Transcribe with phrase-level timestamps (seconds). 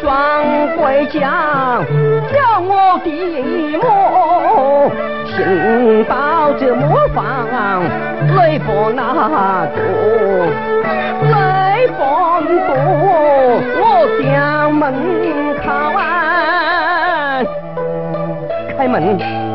[0.00, 0.44] 装
[0.76, 1.84] 回将
[2.32, 3.08] 叫我的
[3.78, 4.90] 母
[5.26, 7.46] 行到这磨坊
[8.36, 9.02] 雷锋那
[9.74, 9.78] 个
[11.30, 12.00] 雷锋
[12.66, 12.70] 多
[13.78, 13.80] 我
[14.22, 14.82] 将门
[15.62, 15.70] 开
[18.76, 19.51] 开门。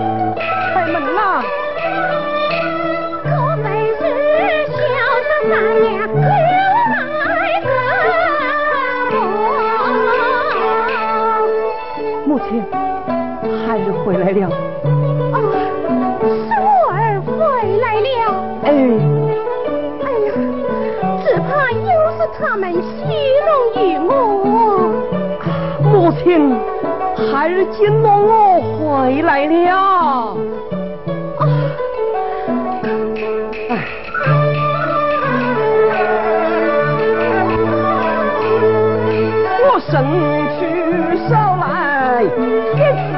[14.08, 15.36] 回来了啊，
[16.24, 16.50] 苏
[16.90, 17.30] 儿回
[17.82, 18.08] 来了。
[18.64, 18.66] 哎
[20.02, 20.30] 哎呀，
[21.26, 22.80] 只怕又是他们戏
[23.44, 23.52] 弄
[23.84, 24.10] 于我。
[25.84, 25.86] 母
[26.24, 26.56] 亲，
[27.18, 29.76] 孩儿见到我回来了。
[31.38, 31.42] 啊。
[39.70, 39.92] 我伸
[40.56, 40.60] 出
[41.28, 42.24] 手来，
[42.78, 43.17] 也是。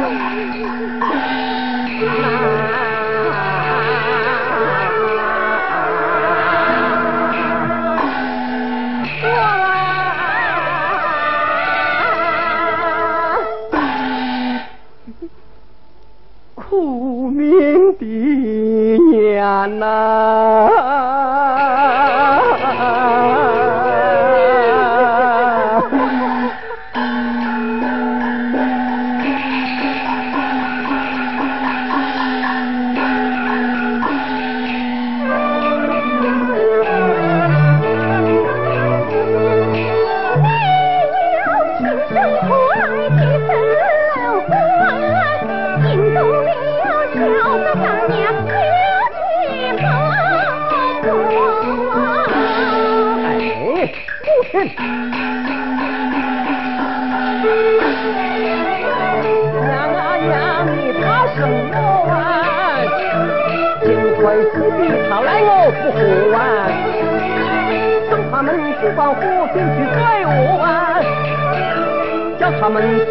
[0.00, 0.57] 我了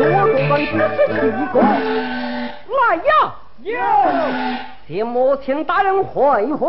[0.10, 0.52] 我多半
[0.96, 1.56] 只是一个。
[2.78, 3.12] 来呀，
[3.64, 3.72] 有，
[4.88, 6.66] 替母亲大人回话。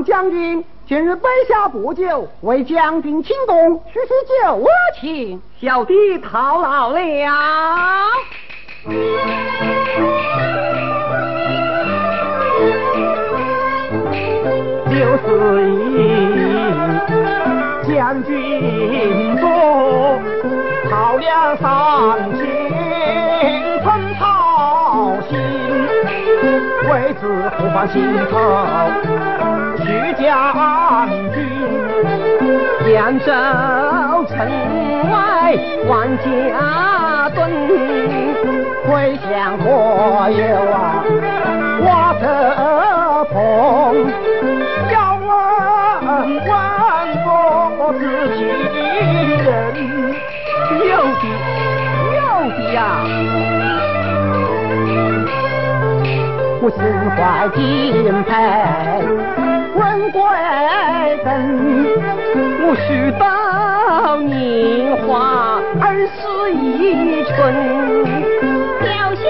[0.00, 4.08] 王将军，今日北下不久，为将军请功，叙叙
[4.42, 4.66] 旧我
[4.98, 5.42] 情。
[5.60, 6.98] 小弟套牢了。
[14.88, 16.32] 六十一
[17.94, 20.18] 将军多，
[20.88, 22.40] 讨了三千
[23.82, 24.39] 春操心，
[26.90, 27.22] 为子
[27.56, 28.36] 不放心头，
[29.78, 29.86] 徐
[30.20, 30.26] 将
[31.32, 31.36] 军。
[32.92, 33.26] 扬州
[34.26, 34.34] 城
[35.12, 35.54] 外
[35.86, 36.24] 万家
[37.32, 37.38] 墩，
[38.84, 38.88] 回
[39.22, 39.30] 乡
[39.60, 39.66] 我
[40.34, 40.42] 有
[40.72, 40.74] 啊
[41.84, 42.22] 瓦特
[43.30, 43.38] 棚，
[44.90, 45.28] 要问
[46.48, 46.50] 问
[47.24, 47.28] 我
[48.00, 48.02] 自
[48.36, 48.38] 己
[49.44, 49.48] 人，
[50.88, 51.22] 有的
[52.16, 52.18] 有
[52.50, 52.78] 的呀。
[56.62, 56.78] 我心
[57.16, 58.30] 怀敬佩，
[59.74, 60.20] 问贵
[61.24, 61.26] 人，
[62.62, 67.34] 我须到年华二十一春。
[68.82, 69.24] 脚下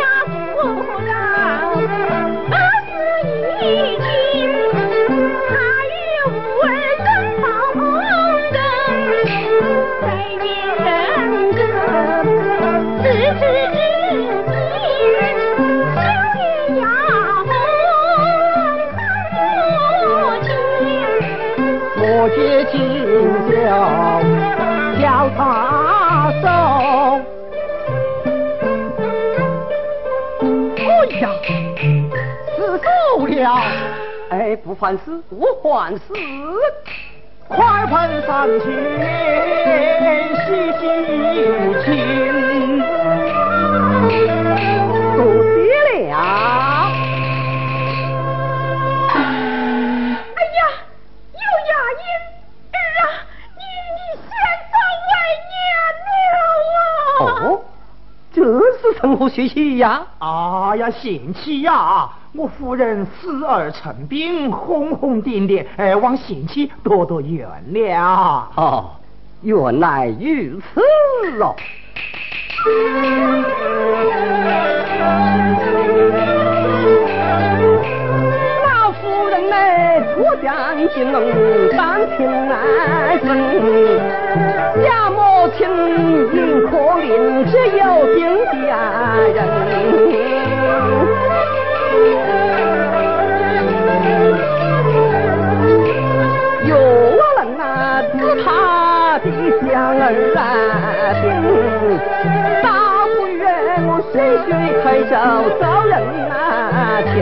[25.37, 26.49] 他走。
[30.77, 30.83] 哎
[31.21, 31.25] 呀，
[32.57, 32.87] 是走
[33.27, 33.49] 了，
[34.31, 36.03] 哎，不还事，不还事。
[37.49, 38.65] 快盆上去
[40.47, 40.83] 洗洗
[41.85, 41.87] 清。
[45.17, 46.15] 多谢了。
[59.11, 60.02] 是从何学习呀？
[60.21, 68.00] 啊呀，贤妻呀，我夫人死而成病，轰轰烈烈，哎，望贤妻多多原谅。
[68.55, 68.90] 哦，
[69.43, 70.81] 原来如此
[71.43, 71.57] 哦。
[78.64, 79.57] 老夫人呢，
[80.19, 81.21] 我将金龙
[81.76, 83.29] 当亲来生，
[85.61, 87.05] 家母亲因可怜，
[87.50, 87.83] 只有
[88.17, 88.19] 丁
[88.52, 88.59] 家
[89.35, 89.38] 人。
[96.67, 97.62] 有我人啊，
[98.12, 98.49] 知他
[99.19, 99.26] 的
[99.61, 99.62] 小
[100.00, 100.02] 儿
[100.37, 100.40] 啊
[101.21, 101.23] 兵，
[102.62, 102.67] 大
[103.14, 103.38] 不愿
[103.87, 104.14] 我水
[104.47, 104.49] 水
[104.83, 105.12] 开手
[105.61, 105.95] 遭人
[106.31, 106.33] 啊
[107.12, 107.14] 情。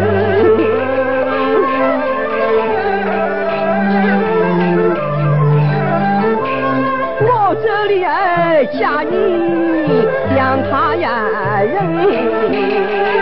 [8.78, 10.06] 下雨
[10.37, 13.18] 将他呀扔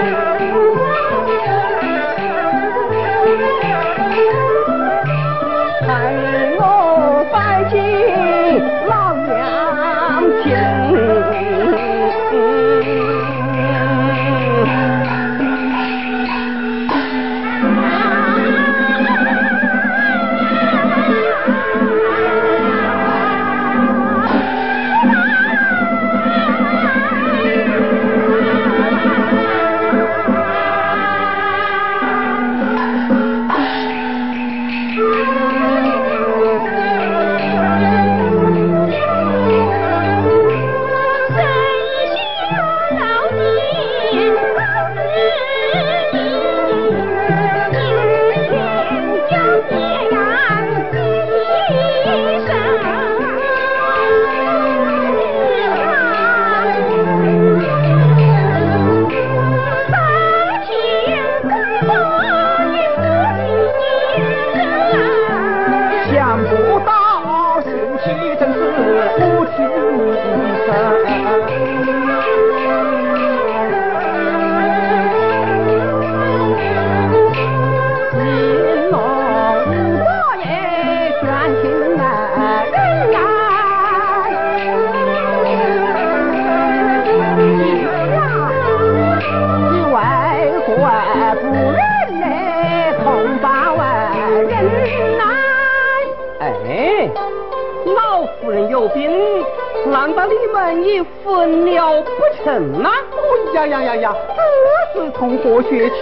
[105.19, 105.95] 从何学起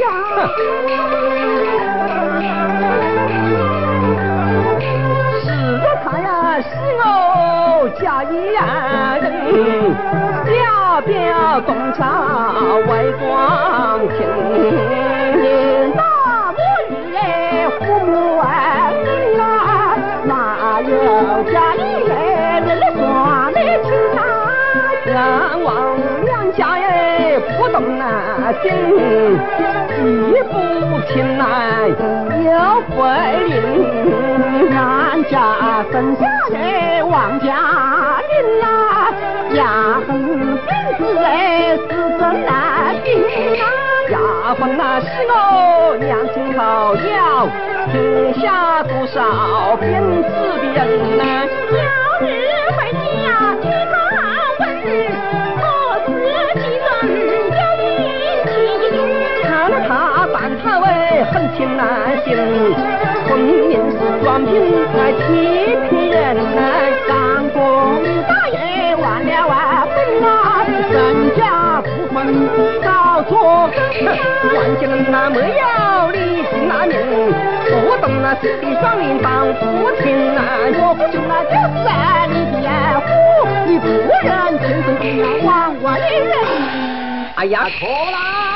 [0.00, 1.02] 呀。
[35.30, 38.64] 家生下来王家林呐，
[39.56, 40.56] 呀哼名
[40.98, 43.64] 字哎是真难听呐。
[44.10, 44.18] 呀
[44.58, 47.48] 哼那是我娘亲好要
[47.90, 50.28] 天下多少鞭子
[50.74, 51.22] 的人呐，
[61.56, 61.86] 情难
[62.24, 62.36] 行，
[63.26, 64.52] 分明是专凭
[64.94, 65.24] 那欺
[65.88, 66.60] 骗人来
[67.08, 67.58] 干公
[68.28, 69.54] 大爷万了万
[69.88, 69.96] 本
[70.28, 70.94] 啊，人
[71.34, 71.40] 家
[71.80, 72.16] 不分
[72.84, 76.18] 早错更，万家人那没有理
[76.50, 76.94] 性那命，
[77.70, 79.62] 不懂那是的双林当父
[80.02, 80.04] 亲
[80.36, 80.38] 啊，
[80.78, 81.88] 我不就那就是
[82.32, 83.06] 你的爱护，
[83.66, 83.86] 你不
[84.22, 84.28] 认
[84.60, 85.02] 亲生的
[85.46, 85.48] 亡
[85.80, 86.30] 我的人，
[87.36, 88.55] 哎呀错了。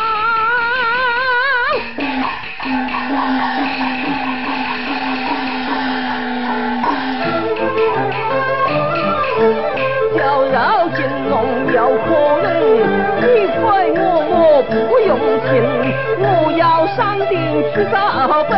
[10.16, 10.54] 叫肉
[10.96, 10.98] 金
[11.28, 11.32] 龙
[11.72, 12.08] 有可
[12.42, 12.46] 能，
[13.20, 13.24] 你
[13.56, 13.60] 亏
[13.96, 14.00] 我
[14.30, 14.34] 我
[14.68, 15.10] 不用
[15.46, 15.50] 情，
[16.18, 16.24] 我
[16.56, 16.62] 要
[16.94, 16.98] 上
[17.28, 17.32] 顶
[17.72, 17.96] 去找
[18.48, 18.52] 本，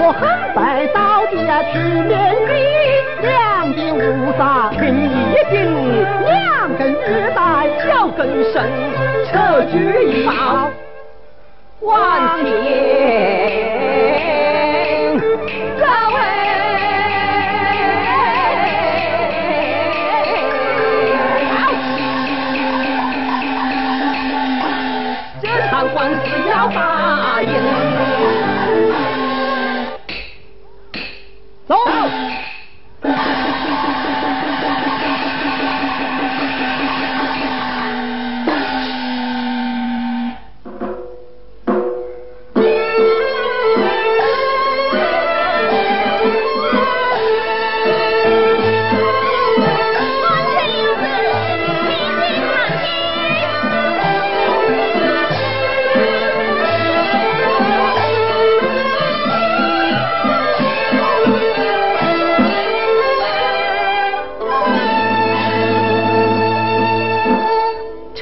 [0.00, 0.22] 我很
[0.54, 0.58] 白
[0.88, 2.12] 到底呀去面
[2.46, 2.50] 壁，
[3.22, 3.32] 两
[3.74, 5.14] 鬓乌纱凭一
[5.50, 5.54] 顶，
[6.24, 6.32] 两
[6.76, 6.94] 根玉
[7.34, 7.38] 带
[7.86, 8.20] 脚更
[8.52, 8.54] 深，
[9.30, 9.32] 车
[9.70, 9.72] 具
[10.04, 10.70] 一套
[11.80, 11.90] 万
[12.44, 13.23] 千。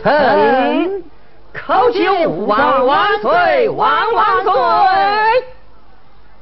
[0.03, 1.05] 臣
[1.55, 4.53] 叩求父王万岁万万岁！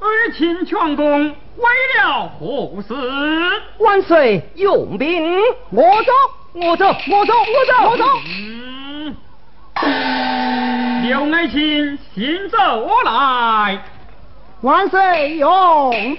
[0.01, 1.65] 儿亲全功为
[1.99, 2.95] 了何事？
[3.79, 5.39] 万岁用兵，
[5.71, 6.13] 我走，
[6.55, 8.05] 我走，我走，我走，我走。
[9.83, 12.57] 嗯，刘爱卿行走
[13.05, 13.79] 来。
[14.63, 16.17] 万岁用兵。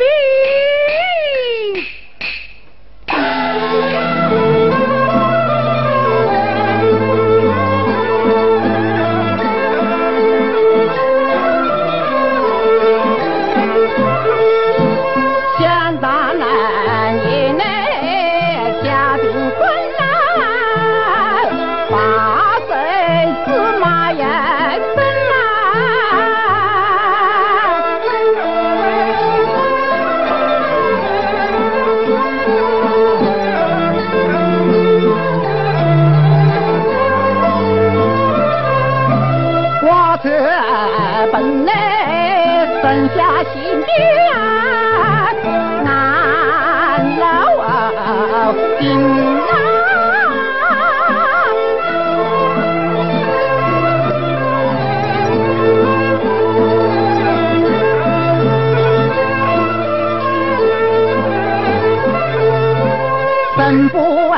[63.90, 64.38] 不为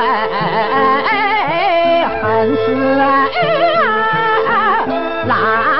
[2.22, 3.28] 恨死啊！
[5.26, 5.73] 哪？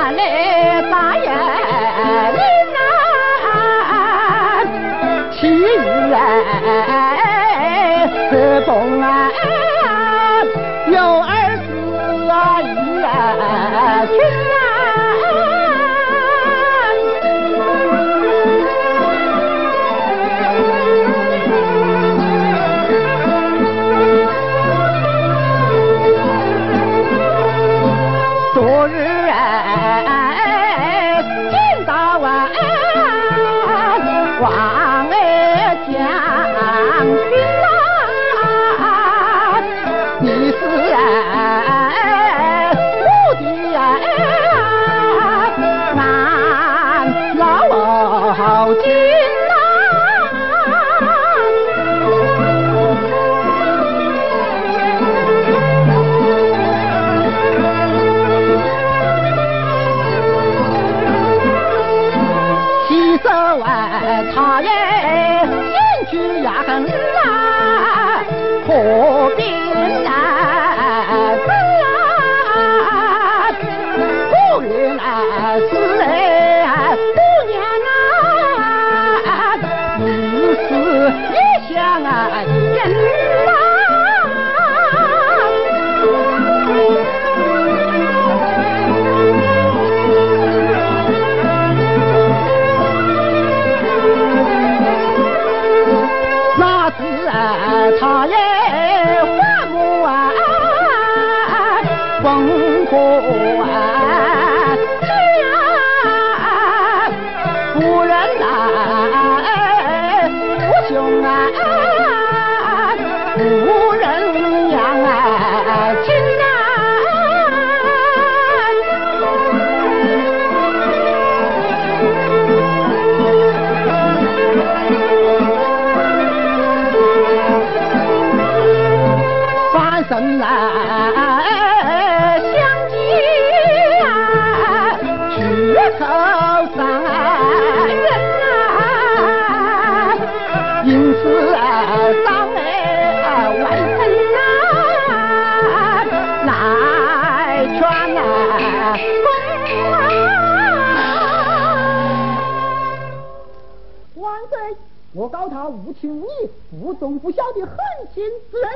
[155.17, 157.77] 我告他无情无义、无忠不孝的狠
[158.13, 158.69] 心之人。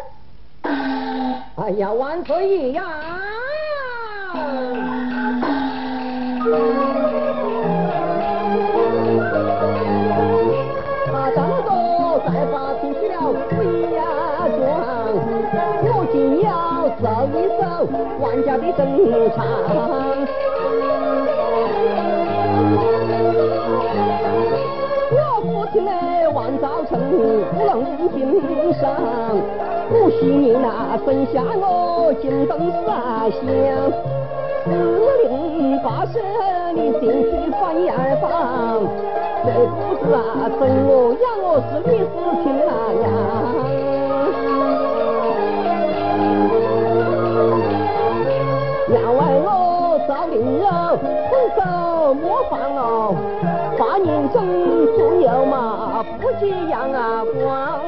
[1.56, 2.82] 哎呀，万岁呀！
[11.12, 13.62] 他张罗再发脾气了，不
[13.94, 14.00] 呀
[14.48, 14.64] 装，
[15.84, 16.48] 我竟要
[17.02, 17.04] 走
[17.36, 17.64] 一走
[18.22, 18.80] 万家的正
[19.36, 20.09] 常。
[26.90, 27.00] 生
[27.54, 27.72] 不能
[28.14, 28.18] 心
[28.74, 28.84] 伤，
[29.90, 31.64] 不许你那生下我
[32.22, 32.52] 金灯
[32.86, 32.88] 三
[33.32, 33.40] 香。
[34.66, 34.68] 四
[35.24, 36.20] 邻八舍
[36.74, 38.26] 你进去翻洋房，
[39.46, 40.18] 这不是啊
[40.60, 42.72] 生我养我是你是亲啊
[43.04, 43.06] 样。
[48.92, 49.48] 要为我
[50.08, 50.68] 找女友，
[51.30, 51.58] 分手
[52.16, 52.80] 莫烦恼，
[53.78, 54.38] 把年中。
[56.40, 57.82] 夕阳啊光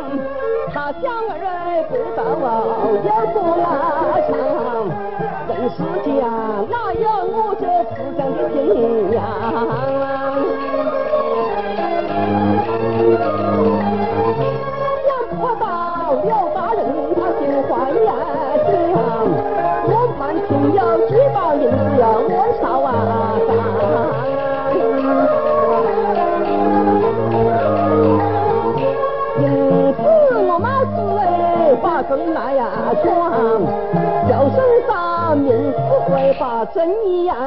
[0.73, 4.31] 他乡人不到啊也不拉长
[5.47, 6.60] 真世间啊
[36.87, 37.40] 会把正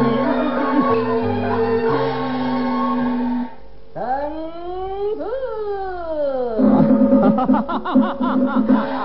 [3.93, 3.97] 正
[5.17, 5.21] 子。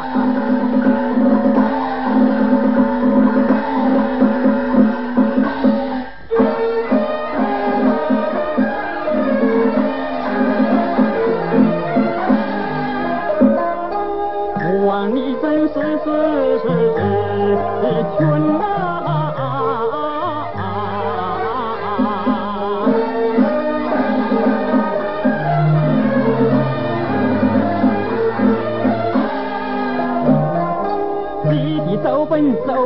[32.53, 32.84] so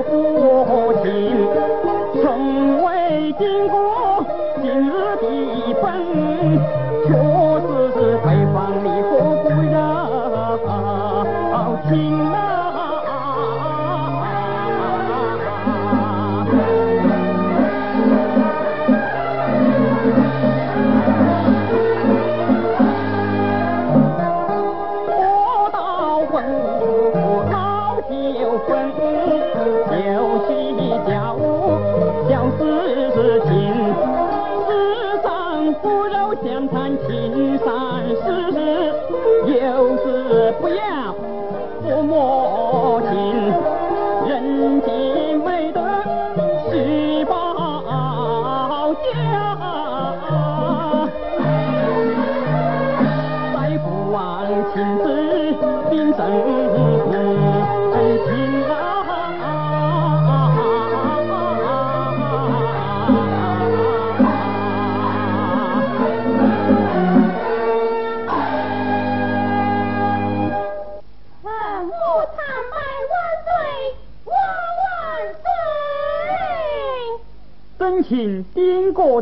[37.11, 37.38] Okay.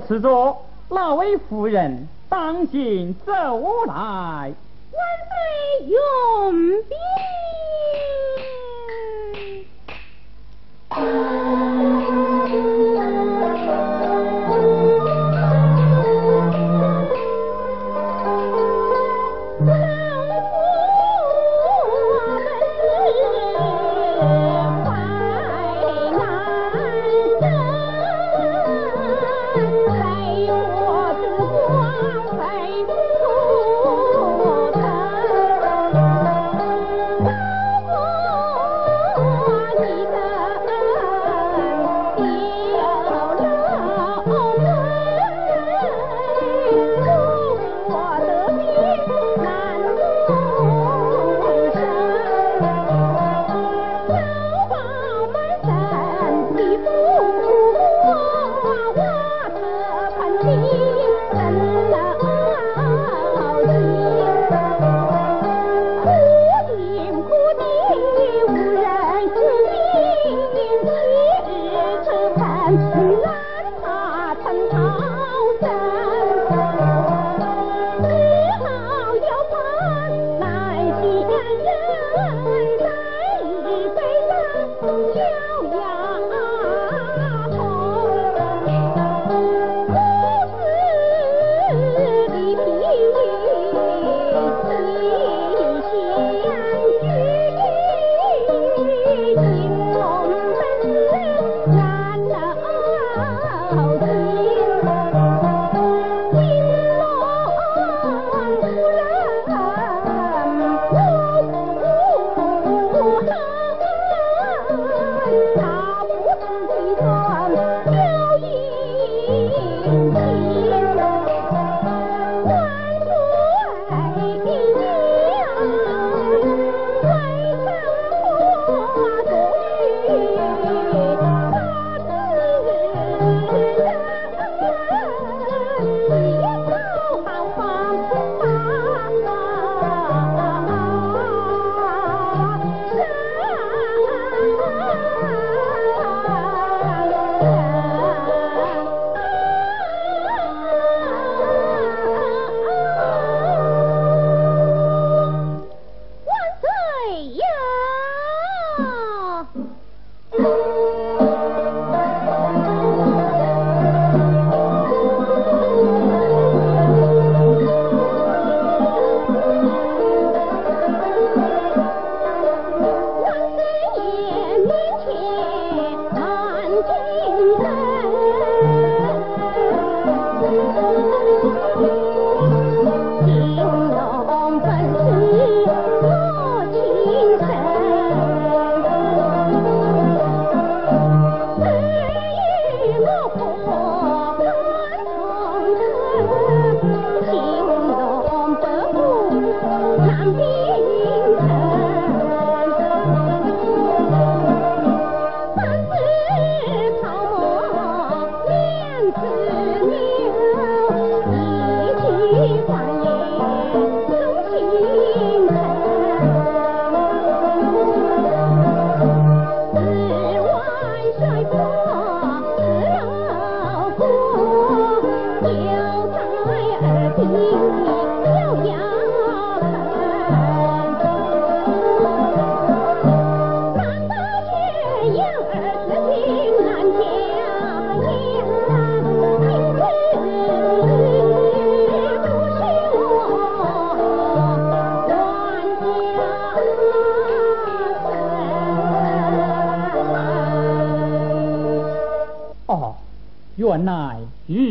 [0.08, 0.56] 是着
[0.88, 3.32] 那位夫人当今走
[3.86, 3.94] 来？
[4.92, 6.95] 万岁永别。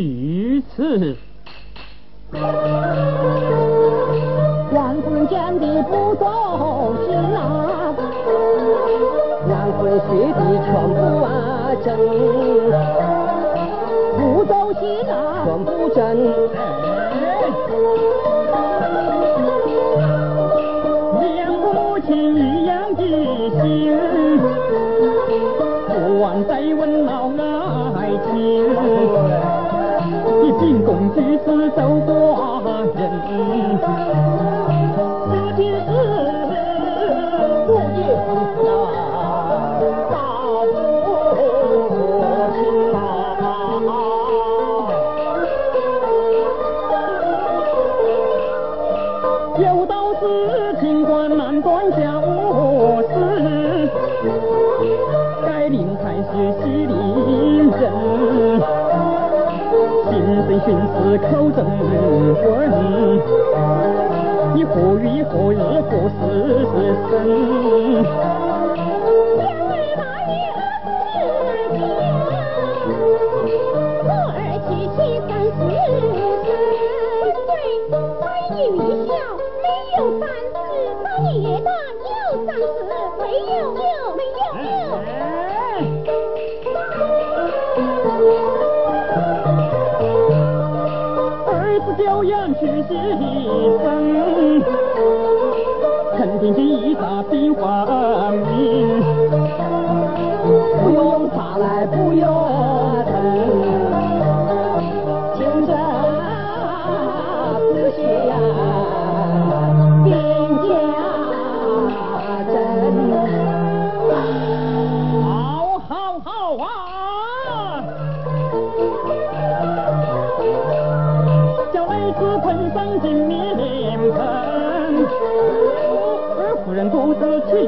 [0.05, 1.15] 一次
[4.71, 7.91] 万夫人见的不走心啊
[9.49, 11.97] 万夫人学的全部啊真
[14.15, 16.84] 不走心啊全部真
[31.15, 31.94] 只是手。
[67.15, 67.23] 两
[69.69, 70.59] 位八月二
[71.71, 71.77] 十
[74.03, 75.55] 儿七七三十
[77.45, 77.49] 岁
[78.19, 78.21] 欢
[78.57, 79.09] 迎一笑
[79.63, 79.65] 没
[79.97, 80.53] 有三十
[81.01, 82.59] 八年也有三十
[83.17, 83.23] 没
[83.55, 84.75] 有没有没有
[85.05, 85.07] 哎
[91.47, 91.49] 二
[91.79, 92.91] 十九年去西
[93.77, 93.85] 城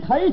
[0.00, 0.32] 顾慧英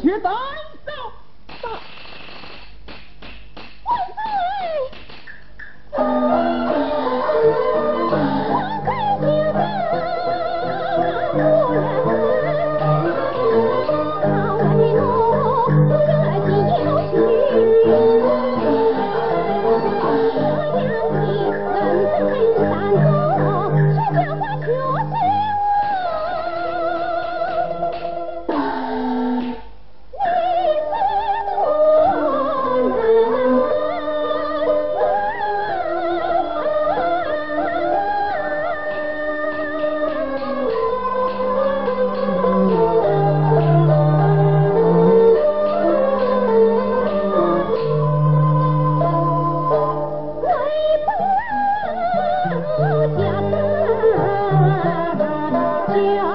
[55.98, 56.27] Hallelujah.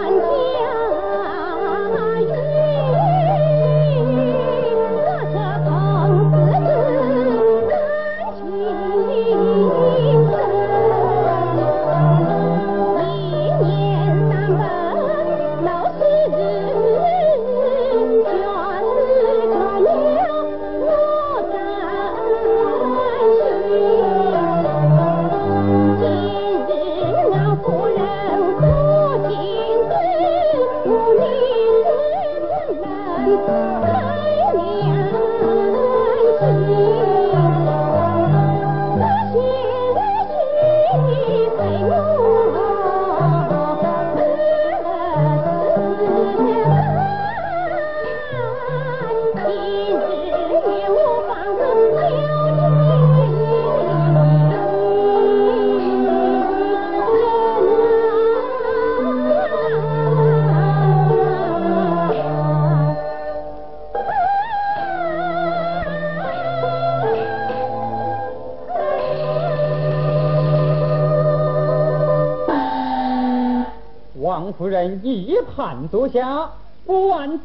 [74.53, 76.49] 夫人一盘坐下，
[76.87, 77.45] 不问自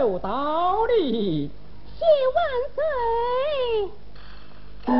[0.00, 1.48] 有道理。
[1.96, 2.04] 谢
[2.34, 2.44] 万
[4.84, 4.96] 岁！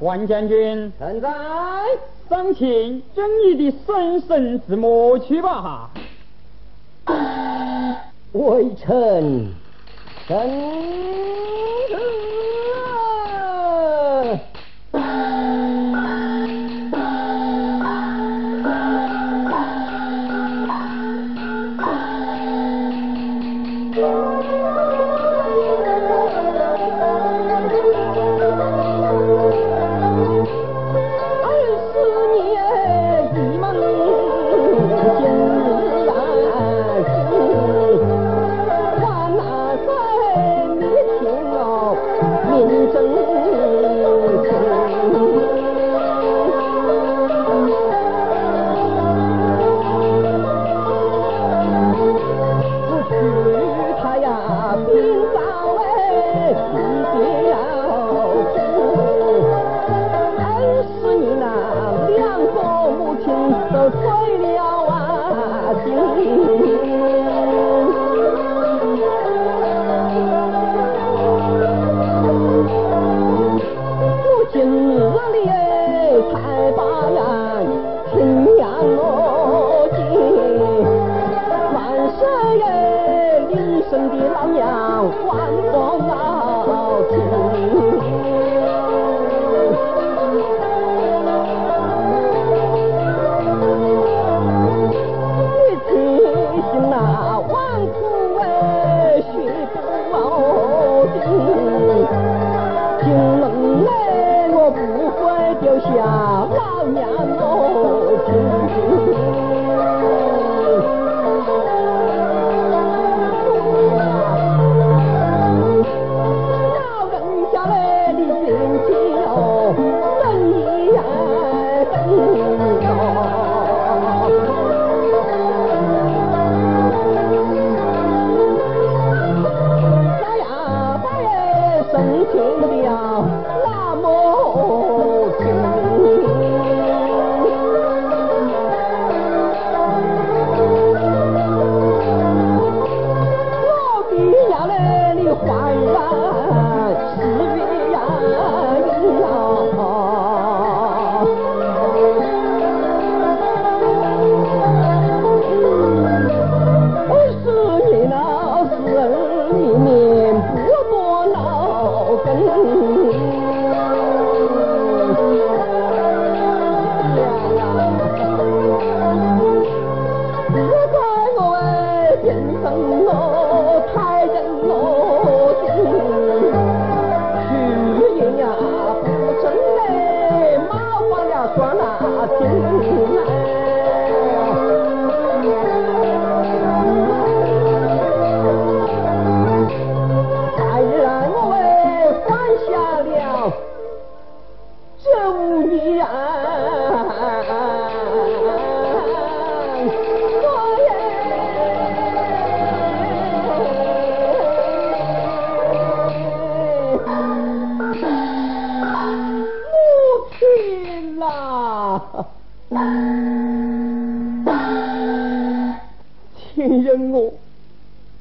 [0.00, 1.28] 万将军，臣在。
[2.28, 5.90] 赏请将你的生身之魔去吧。
[8.32, 9.52] 微臣，
[10.26, 11.53] 臣。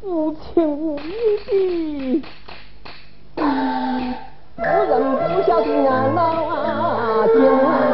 [0.06, 2.22] 无情无义
[3.36, 3.44] 的。
[4.58, 5.02] 夫人
[5.34, 7.93] 不孝敬俺老啊爹